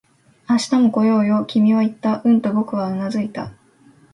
[0.49, 2.23] 「明日も来ようよ」、君は言った。
[2.25, 3.51] うんと僕はうなずいた